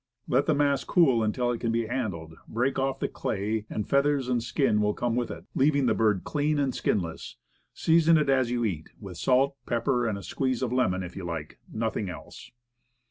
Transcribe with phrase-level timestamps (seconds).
[0.27, 4.29] Let the mass cool until it can be handled, break off the clay, and feathers
[4.29, 7.37] and skin will come with it, leaving the bird clean and skinless.
[7.75, 11.23] Season it as you eat, with salt, pepper, and a squeeze of lemon if you
[11.23, 12.49] like, nothing else.